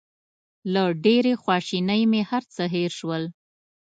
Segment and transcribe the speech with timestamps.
[0.73, 3.23] له ډېرې خواشینۍ مې هر څه هېر شول.